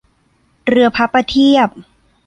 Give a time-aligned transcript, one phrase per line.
[0.67, 1.69] เรือพระประเทียบ